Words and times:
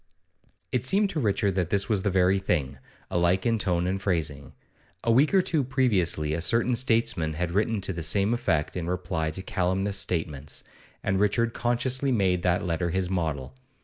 It 0.71 0.83
seemed 0.83 1.11
to 1.11 1.19
Richard 1.19 1.53
that 1.53 1.69
this 1.69 1.87
was 1.87 2.01
the 2.01 2.09
very 2.09 2.39
thing, 2.39 2.79
alike 3.11 3.45
in 3.45 3.59
tone 3.59 3.85
and 3.85 4.01
phrasing. 4.01 4.53
A 5.03 5.11
week 5.11 5.31
or 5.31 5.43
two 5.43 5.63
previously 5.63 6.33
a 6.33 6.41
certain 6.41 6.73
statesman 6.73 7.35
had 7.35 7.51
written 7.51 7.81
to 7.81 7.93
the 7.93 8.01
same 8.01 8.33
effect 8.33 8.75
in 8.75 8.87
reply 8.87 9.29
to 9.29 9.43
calumnious 9.43 9.97
statements, 9.97 10.63
and 11.03 11.19
Richard 11.19 11.53
consciously 11.53 12.11
made 12.11 12.41
that 12.41 12.65
letter 12.65 12.89
his 12.89 13.11
model. 13.11 13.53